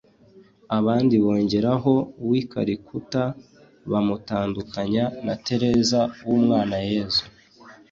[0.77, 1.93] abandi bongeraho
[2.29, 3.23] w’i Calicutta
[3.91, 7.23] bamutandukanya na Tereza w’u Mwana Yezu